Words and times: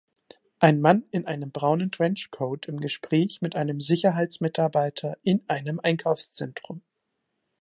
Ein 0.57 0.81
Mann 0.81 1.03
in 1.11 1.27
einem 1.27 1.51
braunen 1.51 1.91
Trenchcoat 1.91 2.65
im 2.67 2.77
Gespräch 2.79 3.43
mit 3.43 3.55
einem 3.55 3.79
Sicherheitsmitarbeiter 3.81 5.19
in 5.21 5.43
einem 5.47 5.79
Einkaufszentrum. 5.79 6.81